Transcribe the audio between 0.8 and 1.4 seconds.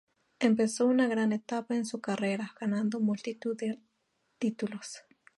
una gran